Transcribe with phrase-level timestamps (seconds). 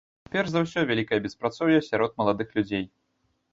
[0.35, 2.85] Перш за ўсё, вялікае беспрацоўе сярод маладых людзей.